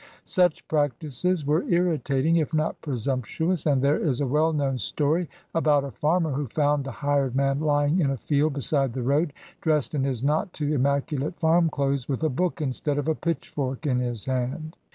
Such 0.25 0.67
practices 0.67 1.45
were 1.45 1.61
irritating, 1.65 2.37
if 2.37 2.55
not 2.55 2.81
presump 2.81 3.25
tuous, 3.25 3.71
and 3.71 3.83
there 3.83 3.99
is 4.03 4.19
a 4.19 4.25
well 4.25 4.51
known 4.51 4.79
story 4.79 5.29
about 5.53 5.83
a 5.83 5.91
farmer 5.91 6.31
who 6.31 6.47
found 6.47 6.85
"the 6.85 6.91
hired 6.91 7.35
man" 7.35 7.59
hying 7.59 7.99
in 7.99 8.09
a 8.09 8.17
field 8.17 8.53
beside 8.53 8.93
the 8.93 9.03
road, 9.03 9.31
dressed 9.61 9.93
in 9.93 10.03
his 10.03 10.23
not 10.23 10.53
too 10.53 10.73
immaculate 10.73 11.39
farm 11.39 11.69
clothes, 11.69 12.09
with 12.09 12.23
a 12.23 12.29
book 12.29 12.61
instead 12.61 12.97
of 12.97 13.07
a 13.07 13.13
pitchfork 13.13 13.85
in 13.85 13.99
his 13.99 14.25
hand. 14.25 14.75